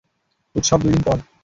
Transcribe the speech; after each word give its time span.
উৎসব 0.55 0.79
দুই 0.83 0.91
দিন 0.93 1.01
পর। 1.03 1.17